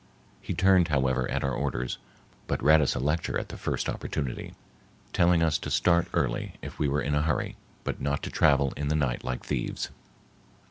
[0.41, 1.99] He turned, however, at our orders,
[2.47, 4.55] but read us a lecture at the first opportunity,
[5.13, 8.73] telling us to start early if we were in a hurry, but not to travel
[8.75, 9.91] in the night like thieves.